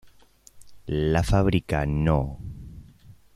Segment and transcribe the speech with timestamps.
[0.87, 2.39] La "Fábrica No.